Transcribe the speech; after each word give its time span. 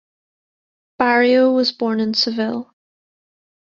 Barrio 0.97 1.51
was 1.53 1.71
born 1.71 1.99
in 1.99 2.15
Seville. 2.15 2.73